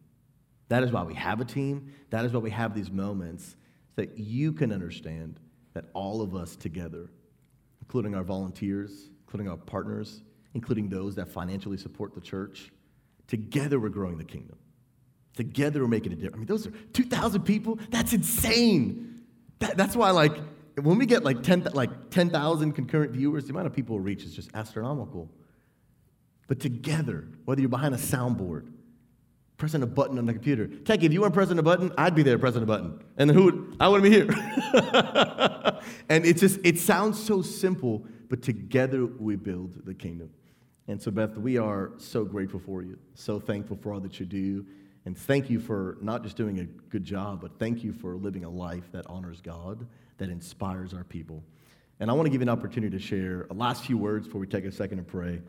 [0.67, 1.93] That is why we have a team.
[2.11, 3.51] That is why we have these moments
[3.95, 5.39] so that you can understand
[5.75, 7.09] that all of us together,
[7.83, 10.23] including our volunteers, including our partners,
[10.55, 12.73] including those that financially support the church,
[13.29, 14.59] together we're growing the kingdom.
[15.35, 16.35] Together we're making a difference.
[16.35, 17.79] I mean, those are 2,000 people.
[17.91, 19.23] That's insane.
[19.61, 20.37] That, that's why, like,
[20.81, 24.25] when we get like 10,000 like 10, concurrent viewers, the amount of people we reach
[24.25, 25.31] is just astronomical.
[26.49, 28.69] But together, whether you're behind a soundboard,
[29.63, 30.67] pressing a button on the computer.
[30.67, 33.01] Tech, if you weren't pressing a button, I'd be there pressing a button.
[33.17, 34.27] And then who would, I wouldn't be here.
[36.09, 40.31] and it's just, it sounds so simple, but together we build the kingdom.
[40.89, 44.27] And so, Beth, we are so grateful for you, so thankful for all that you
[44.27, 44.67] do.
[45.05, 48.45] And thank you for not just doing a good job, but thank you for living
[48.45, 49.87] a life that honors God,
[50.19, 51.43] that inspires our people.
[51.99, 54.41] And I want to give you an opportunity to share a last few words before
[54.41, 55.41] we take a second to pray.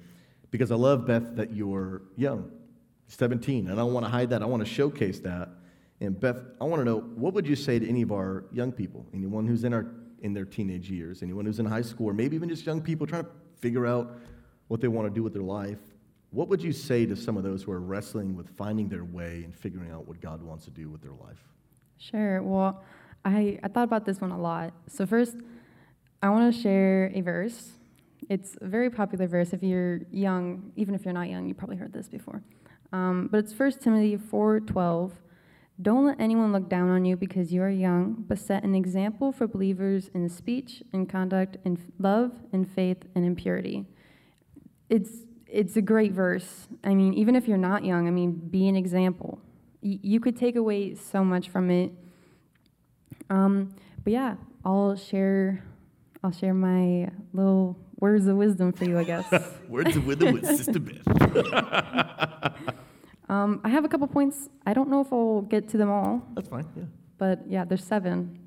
[0.51, 2.51] Because I love, Beth, that you're young.
[3.07, 3.67] 17.
[3.67, 4.41] And I don't want to hide that.
[4.41, 5.49] I want to showcase that.
[5.99, 8.71] And Beth, I want to know what would you say to any of our young
[8.71, 9.87] people, anyone who's in our
[10.23, 13.05] in their teenage years, anyone who's in high school, or maybe even just young people
[13.05, 14.15] trying to figure out
[14.69, 15.79] what they want to do with their life.
[16.33, 19.43] What would you say to some of those who are wrestling with finding their way
[19.43, 21.37] and figuring out what God wants to do with their life?
[21.99, 22.41] Sure.
[22.41, 22.83] Well,
[23.23, 24.73] I, I thought about this one a lot.
[24.87, 25.35] So, first,
[26.23, 27.73] I want to share a verse.
[28.29, 29.53] It's a very popular verse.
[29.53, 32.41] If you're young, even if you're not young, you probably heard this before.
[32.91, 35.11] Um, but it's 1 Timothy 4:12.
[35.81, 39.31] Don't let anyone look down on you because you are young, but set an example
[39.31, 43.85] for believers in speech, in conduct, in love, in faith, and in purity.
[44.89, 46.67] It's it's a great verse.
[46.83, 49.39] I mean, even if you're not young, I mean, be an example.
[49.83, 51.91] Y- you could take away so much from it.
[53.29, 54.35] Um, but yeah,
[54.65, 55.63] I'll share
[56.23, 59.25] I'll share my little words of wisdom for you, I guess.
[59.69, 61.05] words of wisdom with Sister Beth.
[63.29, 64.49] um, I have a couple points.
[64.65, 66.25] I don't know if I'll get to them all.
[66.33, 66.83] That's fine, yeah.
[67.17, 68.39] But yeah, there's seven.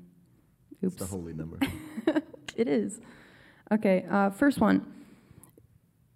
[0.83, 0.95] Oops.
[0.95, 1.57] It's a holy number.
[2.55, 2.99] it is.
[3.71, 4.96] Okay, uh, first one.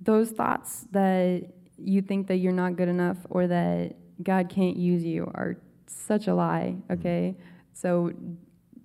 [0.02, 5.04] Those thoughts that you think that you're not good enough or that God can't use
[5.04, 6.94] you are such a lie, mm-hmm.
[6.94, 7.36] okay?
[7.74, 8.12] So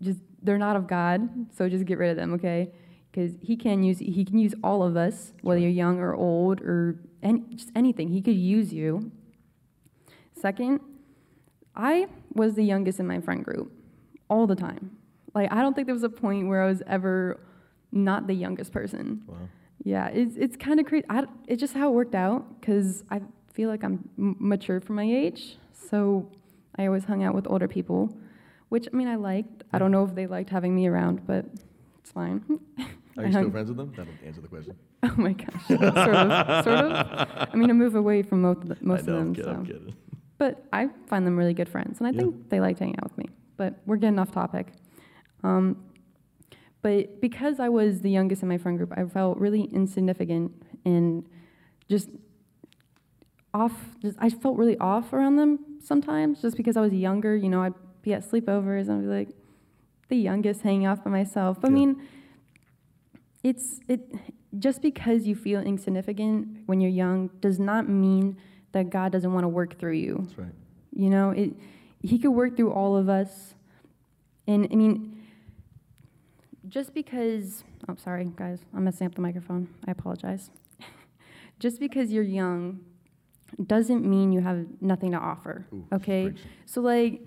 [0.01, 2.73] just they're not of God, so just get rid of them, okay?
[3.11, 6.61] Because he can use he can use all of us, whether you're young or old
[6.61, 8.09] or any, just anything.
[8.09, 9.11] He could use you.
[10.35, 10.81] Second,
[11.75, 13.73] I was the youngest in my friend group
[14.29, 14.97] all the time.
[15.35, 17.41] Like I don't think there was a point where I was ever
[17.91, 19.23] not the youngest person.
[19.27, 19.37] Wow.
[19.87, 21.07] Yeah, it's it's kind of crazy.
[21.09, 23.21] I, it's just how it worked out because I
[23.53, 26.31] feel like I'm m- mature for my age, so
[26.77, 28.15] I always hung out with older people
[28.69, 29.65] which I mean I liked.
[29.73, 31.45] I don't know if they liked having me around, but
[32.01, 32.43] it's fine.
[33.19, 33.93] Are you still friends with them?
[33.97, 34.77] That'll answer the question.
[35.03, 37.49] Oh my gosh, sort of, sort of.
[37.53, 39.17] I mean, I move away from most of, the, most of them.
[39.19, 39.57] I'm kidding, so.
[39.57, 39.95] I'm kidding.
[40.39, 42.21] But I find them really good friends, and I yeah.
[42.21, 43.27] think they like hanging out with me.
[43.57, 44.73] But we're getting off topic.
[45.45, 45.77] Um,
[46.87, 50.53] But because I was the youngest in my friend group, I felt really insignificant
[50.85, 51.29] and
[51.89, 52.09] just
[53.53, 53.73] off.
[54.01, 57.35] Just, I felt really off around them sometimes, just because I was younger.
[57.35, 59.29] You know, I'd be at sleepovers and I'd be like
[60.11, 61.59] the youngest, hanging off by myself.
[61.65, 61.75] I Yeah.
[61.75, 62.03] mean,
[63.43, 64.15] it's it.
[64.57, 68.37] Just because you feel insignificant when you're young does not mean
[68.71, 70.19] that God doesn't want to work through you.
[70.21, 70.55] That's right.
[70.95, 71.53] You know, it,
[72.01, 73.57] he could work through all of us.
[74.47, 75.16] And I mean,
[76.69, 79.69] just because, oh, sorry, guys, I'm messing up the microphone.
[79.87, 80.51] I apologize.
[81.59, 82.81] just because you're young
[83.67, 86.33] doesn't mean you have nothing to offer, Ooh, okay?
[86.65, 87.23] So, like,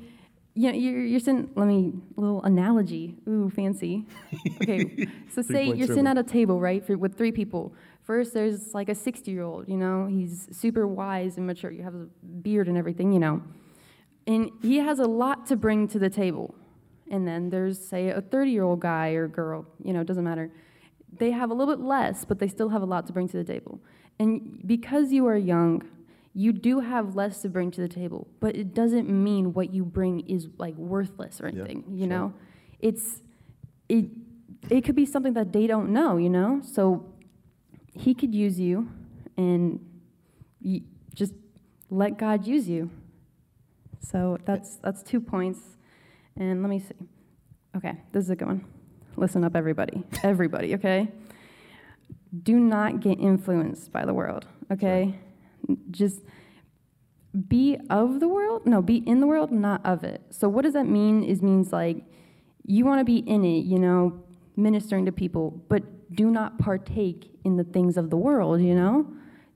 [0.54, 3.16] you know, you're, you're sitting, let me, a little analogy.
[3.28, 4.06] Ooh, fancy.
[4.62, 7.74] Okay, so say you're sitting at a table, right, for, with three people.
[8.04, 11.72] First, there's like a 60 year old, you know, he's super wise and mature.
[11.72, 12.08] You have a
[12.42, 13.42] beard and everything, you know.
[14.28, 16.56] And he has a lot to bring to the table.
[17.12, 20.24] And then there's, say, a 30 year old guy or girl, you know, it doesn't
[20.24, 20.52] matter.
[21.18, 23.38] They have a little bit less, but they still have a lot to bring to
[23.38, 23.80] the table.
[24.20, 25.84] And because you are young,
[26.34, 29.84] you do have less to bring to the table, but it doesn't mean what you
[29.84, 32.08] bring is like worthless or Yeah, anything, you sure.
[32.08, 32.34] know?
[32.80, 33.22] It's,
[33.90, 34.06] it,
[34.70, 36.62] it could be something that they don't know, you know?
[36.64, 37.06] So
[37.94, 38.90] he could use you
[39.38, 39.80] and
[40.64, 40.82] y
[41.16, 41.34] just
[41.90, 42.92] let God use you.
[44.00, 45.60] So that's that's two points.
[46.40, 46.96] And let me see.
[47.76, 48.66] Okay, this is a good one.
[49.18, 50.04] Listen up, everybody.
[50.24, 51.10] Everybody, okay?
[52.44, 55.20] Do not get influenced by the world, okay?
[55.92, 56.22] Just
[57.48, 58.66] be of the world.
[58.66, 60.22] No, be in the world, not of it.
[60.30, 61.24] So what does that mean?
[61.24, 62.04] Is means like
[62.66, 64.24] you want to be in it, you know,
[64.56, 65.84] ministering to people, but
[66.16, 69.12] do not partake in the things of the world, you know?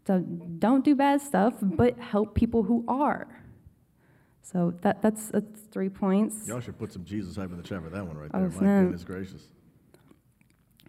[0.06, 3.43] So don't do bad stuff, but help people who are.
[4.46, 6.48] So that, that's, that's three points.
[6.48, 8.50] Y'all should put some Jesus hype in the chat for that one right Oh, there.
[8.50, 8.84] My snap.
[8.84, 9.42] goodness gracious.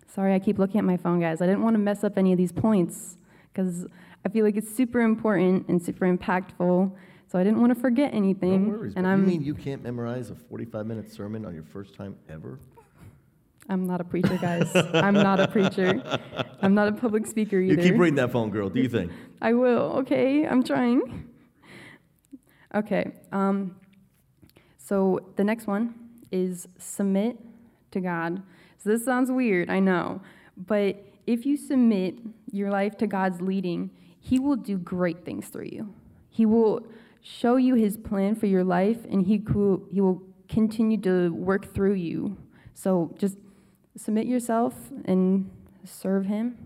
[0.08, 1.40] Sorry, I keep looking at my phone, guys.
[1.40, 3.16] I didn't want to mess up any of these points
[3.52, 3.86] because
[4.24, 6.92] I feel like it's super important and super impactful.
[7.26, 8.68] So I didn't want to forget anything.
[8.72, 8.92] No worries.
[8.96, 12.16] and I'm you mean you can't memorize a 45 minute sermon on your first time
[12.28, 12.58] ever?
[13.68, 14.70] I'm not a preacher, guys.
[14.94, 16.02] I'm not a preacher.
[16.60, 17.80] I'm not a public speaker either.
[17.82, 18.68] You keep reading that phone, girl.
[18.68, 19.10] Do you think?
[19.42, 20.46] I will, okay?
[20.46, 21.28] I'm trying.
[22.74, 23.76] Okay, um,
[24.78, 25.94] so the next one
[26.32, 27.38] is submit
[27.92, 28.42] to God.
[28.78, 30.20] So this sounds weird, I know,
[30.56, 32.18] but if you submit
[32.50, 35.94] your life to God's leading, He will do great things through you.
[36.28, 36.84] He will
[37.22, 39.42] show you His plan for your life, and He,
[39.92, 42.36] he will continue to work through you.
[42.74, 43.38] So just
[43.96, 45.48] submit yourself and
[45.84, 46.58] serve Him.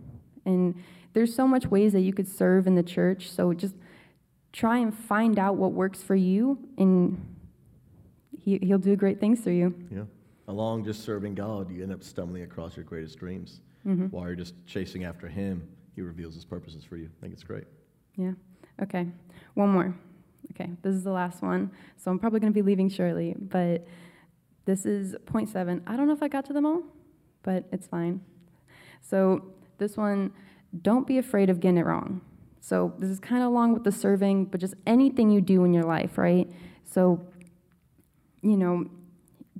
[0.47, 0.75] And
[1.13, 3.31] there's so much ways that you could serve in the church.
[3.31, 3.75] So just
[4.59, 7.17] try and find out what works for you, and
[8.45, 9.75] he, He'll do great things through you.
[9.89, 10.03] Yeah.
[10.49, 13.61] Along just serving God, you end up stumbling across your greatest dreams.
[13.87, 14.07] Mm-hmm.
[14.07, 15.63] While you're just chasing after Him,
[15.95, 17.09] He reveals His purposes for you.
[17.19, 17.65] I think it's great.
[18.17, 18.33] Yeah.
[18.83, 19.07] Okay.
[19.55, 19.95] One more.
[20.53, 20.71] Okay.
[20.83, 21.71] This is the last one.
[21.97, 23.87] So I'm probably going to be leaving shortly, but
[24.65, 25.85] this is point seven.
[25.87, 26.83] I don't know if I got to them all,
[27.45, 28.23] but it's fine.
[29.03, 30.33] So this one,
[30.83, 32.23] don't be afraid of getting it wrong.
[32.61, 35.73] So this is kind of along with the serving, but just anything you do in
[35.73, 36.51] your life, right?
[36.85, 37.21] So,
[38.43, 38.87] you know,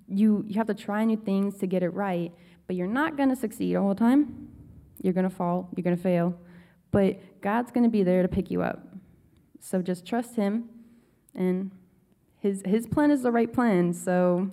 [0.09, 2.33] you you have to try new things to get it right,
[2.67, 4.49] but you're not going to succeed all the time.
[5.03, 6.35] You're going to fall, you're going to fail,
[6.91, 8.89] but God's going to be there to pick you up.
[9.61, 10.69] So just trust him
[11.35, 11.71] and
[12.41, 13.93] his his plan is the right plan.
[13.93, 14.51] So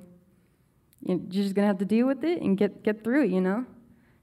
[1.02, 3.42] you're just going to have to deal with it and get get through it, you
[3.42, 3.66] know?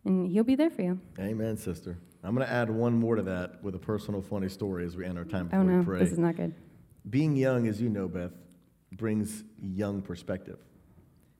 [0.05, 0.99] And he'll be there for you.
[1.19, 1.97] Amen, sister.
[2.25, 5.05] I'm going to add one more to that with a personal funny story as we
[5.05, 5.99] end our time oh, before Oh no, we pray.
[5.99, 6.55] this is not good.
[7.11, 8.33] Being young, as you know, Beth,
[8.93, 10.59] brings young perspective.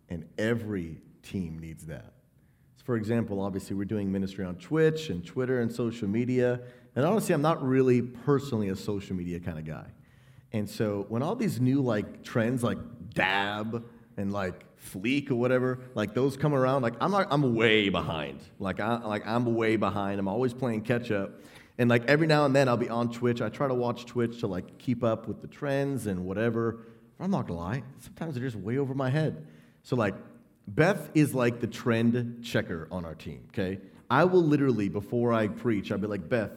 [0.09, 2.13] And every team needs that.
[2.77, 6.61] So for example, obviously, we're doing ministry on Twitch and Twitter and social media.
[6.97, 9.87] And honestly, I'm not really personally a social media kind of guy.
[10.53, 12.79] And so when all these new like trends like
[13.15, 13.85] dab
[14.17, 18.41] and like fleek or whatever, like those come around, like I'm like I'm way behind.
[18.59, 20.19] Like I like I'm way behind.
[20.19, 21.41] I'm always playing catch up.
[21.79, 23.41] And like every now and then I'll be on Twitch.
[23.41, 26.85] I try to watch Twitch to like keep up with the trends and whatever.
[27.19, 29.47] But I'm not gonna lie, sometimes they're just way over my head.
[29.83, 30.15] So like
[30.69, 33.81] Beth is like the trend checker on our team, okay?
[34.11, 36.51] I will literally, before I preach, I'll be like, Beth,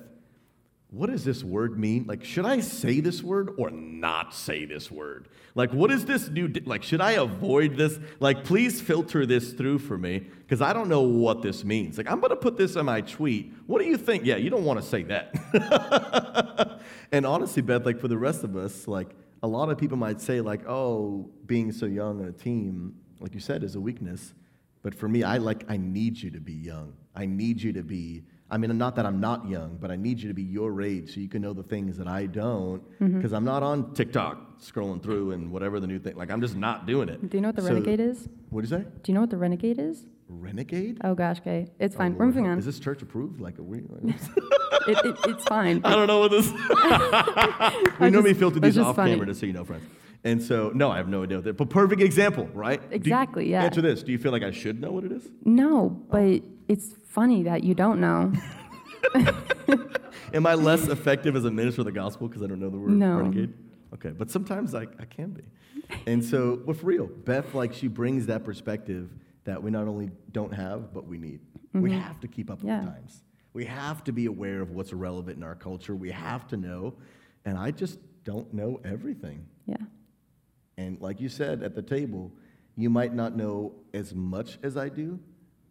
[0.90, 2.06] what does this word mean?
[2.08, 5.28] Like, should I say this word or not say this word?
[5.54, 8.00] Like, what is this new, di- like, should I avoid this?
[8.20, 11.98] Like, please filter this through for me because I don't know what this means.
[11.98, 13.52] Like, I'm going to put this in my tweet.
[13.66, 14.26] What do you think?
[14.26, 16.80] Yeah, you don't want to say that.
[17.12, 20.22] and honestly, Beth, like, for the rest of us, like, a lot of people might
[20.22, 24.34] say, like, oh, being so young on a team, like you said, is a weakness.
[24.82, 26.94] But for me, I like, I need you to be young.
[27.16, 30.20] I need you to be, I mean, not that I'm not young, but I need
[30.22, 32.80] you to be your age so you can know the things that I don't.
[33.00, 33.18] Mm-hmm.
[33.18, 36.56] Because I'm not on TikTok scrolling through and whatever the new thing, like, I'm just
[36.56, 37.28] not doing it.
[37.28, 38.30] Do you know what the So- Renegade is?
[38.52, 38.84] What'd you say?
[38.84, 40.06] Do you know what the Renegade is?
[40.28, 40.98] Renegade?
[41.04, 42.16] Oh gosh, okay, it's Oh, fine.
[42.18, 42.58] We're moving on.
[42.58, 43.40] Is this church approved?
[43.40, 43.80] Like, are we?
[44.04, 44.16] it,
[44.88, 45.82] it, it's fine.
[45.84, 46.52] I don't know what this.
[48.00, 49.12] we normally filter these off funny.
[49.12, 49.84] camera, just so you know, friends.
[50.26, 51.56] And so, no, I have no idea what that.
[51.56, 52.82] But perfect example, right?
[52.82, 53.64] Do you- Exactly, yeah.
[53.64, 55.30] Answer this: Do you feel like I should know what it is?
[55.46, 58.34] No, but it's funny that you don't know.
[60.34, 62.78] Am I less effective as a minister of the gospel because I don't know the
[62.78, 63.18] word No.
[63.20, 63.54] renegade?
[63.94, 65.44] Okay, but sometimes I, I can be.
[66.08, 69.12] And so, with real, Beth, like she brings that perspective
[69.46, 71.40] that we not only don't have, but we need.
[71.74, 72.00] We mm-hmm.
[72.00, 72.82] have to keep up with Yeah.
[72.82, 73.22] the times.
[73.54, 75.96] We have to be aware of what's relevant in our culture.
[75.96, 76.96] We have to know.
[77.46, 79.46] And I just don't know everything.
[79.68, 79.78] Yeah,
[80.78, 82.32] And like you said at the table,
[82.76, 85.20] you might not know as much as I do.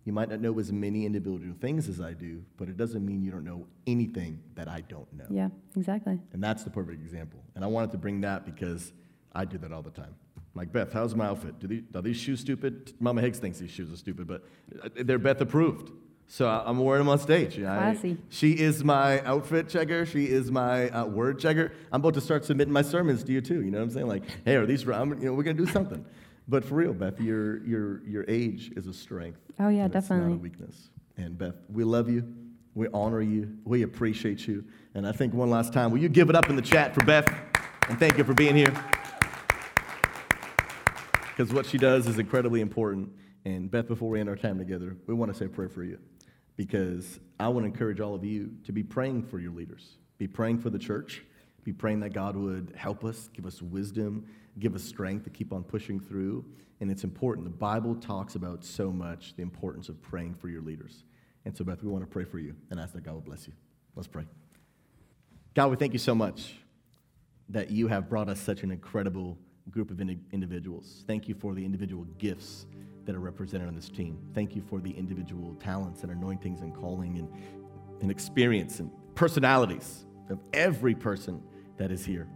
[0.04, 3.22] You might not know as many individual things as I do, but it doesn't mean
[3.22, 5.24] you don't know anything that I don't know.
[5.30, 6.20] yeah, exactly.
[6.32, 7.40] And that's the perfect example.
[7.54, 8.92] And I wanted to bring that because
[9.34, 10.14] I do that all the time.
[10.54, 11.58] Like, Beth, how's my outfit?
[11.58, 12.92] Do these, are these shoes stupid?
[13.00, 14.44] Mama Higgs thinks these shoes are stupid, but
[14.82, 15.90] uh, they're Beth approved.
[16.26, 17.58] So I- I'm wearing them on stage.
[17.58, 18.16] I- Classy.
[18.28, 20.04] she is my outfit checker.
[20.06, 21.72] She is my uh, word checker.
[21.92, 23.62] I'm about to start submitting my sermons to you too.
[23.62, 24.06] You know what I'm saying?
[24.08, 24.88] Like, hey, are these?
[24.88, 26.04] I'm, you know, we're gonna do something.
[26.48, 29.40] But for real, Beth, your your your age is a strength.
[29.58, 30.36] Oh, yeah, it's not a definitely.
[30.38, 30.90] weakness.
[31.16, 32.24] And Beth, we love you.
[32.74, 33.56] We honor you.
[33.64, 34.64] We appreciate you.
[34.94, 37.04] And I think one last time, will you give it up in the chat for
[37.04, 37.26] Beth?
[37.88, 38.74] And thank you for being here.
[41.28, 43.10] Because what she does is incredibly important.
[43.44, 45.84] And Beth, before we end our time together, we want to say a prayer for
[45.84, 45.98] you.
[46.56, 50.28] Because I want to encourage all of you to be praying for your leaders, be
[50.28, 51.24] praying for the church,
[51.64, 54.26] be praying that God would help us, give us wisdom,
[54.58, 56.44] give us strength to keep on pushing through.
[56.80, 57.46] And it's important.
[57.46, 61.04] The Bible talks about so much the importance of praying for your leaders.
[61.44, 63.46] And so, Beth, we want to pray for you and ask that God will bless
[63.46, 63.52] you.
[63.96, 64.24] Let's pray.
[65.54, 66.54] God, we thank you so much
[67.48, 69.38] that you have brought us such an incredible
[69.70, 71.04] group of indi- individuals.
[71.06, 72.66] Thank you for the individual gifts
[73.04, 74.18] that are represented on this team.
[74.34, 77.28] Thank you for the individual talents and anointings and calling and,
[78.00, 81.42] and experience and personalities of every person
[81.76, 82.28] that is here.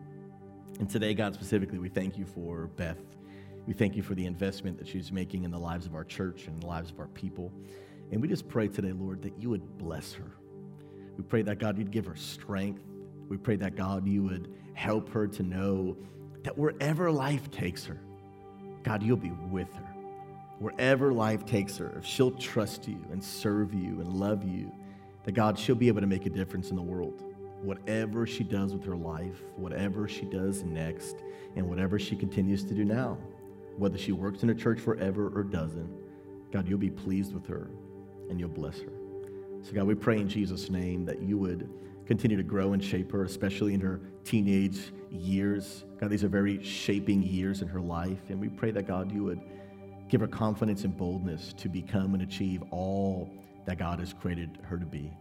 [0.78, 2.98] And today, God, specifically, we thank you for Beth.
[3.66, 6.46] We thank you for the investment that she's making in the lives of our church
[6.46, 7.52] and the lives of our people.
[8.10, 10.32] And we just pray today, Lord, that you would bless her.
[11.16, 12.82] We pray that God, you'd give her strength.
[13.28, 15.96] We pray that God, you would help her to know
[16.44, 18.00] that wherever life takes her,
[18.84, 19.87] God, you'll be with her.
[20.58, 24.72] Wherever life takes her, if she'll trust you and serve you and love you,
[25.24, 27.22] that God, she'll be able to make a difference in the world.
[27.62, 31.16] Whatever she does with her life, whatever she does next,
[31.56, 33.18] and whatever she continues to do now,
[33.76, 35.90] whether she works in a church forever or doesn't,
[36.52, 37.70] God, you'll be pleased with her
[38.28, 38.92] and you'll bless her.
[39.62, 41.68] So, God, we pray in Jesus' name that you would
[42.06, 45.84] continue to grow and shape her, especially in her teenage years.
[46.00, 48.30] God, these are very shaping years in her life.
[48.30, 49.40] And we pray that, God, you would
[50.08, 53.30] give her confidence and boldness to become and achieve all
[53.66, 55.12] that God has created her to be.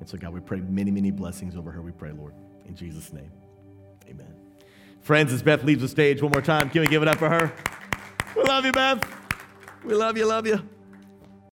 [0.00, 1.82] And so, God, we pray many, many blessings over her.
[1.82, 2.34] We pray, Lord,
[2.66, 3.32] in Jesus' name.
[4.08, 4.34] Amen.
[5.00, 7.28] Friends, as Beth leaves the stage one more time, can we give it up for
[7.28, 7.52] her?
[8.36, 9.04] We love you, Beth.
[9.84, 10.62] We love you, love you.